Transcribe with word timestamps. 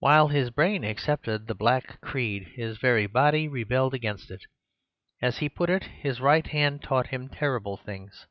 While 0.00 0.28
his 0.28 0.50
brain 0.50 0.84
accepted 0.84 1.46
the 1.46 1.54
black 1.54 1.98
creed, 2.02 2.48
his 2.54 2.76
very 2.76 3.06
body 3.06 3.48
rebelled 3.48 3.94
against 3.94 4.30
it. 4.30 4.44
As 5.22 5.38
he 5.38 5.48
put 5.48 5.70
it, 5.70 5.84
his 5.84 6.20
right 6.20 6.46
hand 6.46 6.82
taught 6.82 7.06
him 7.06 7.30
terrible 7.30 7.78
things. 7.78 8.26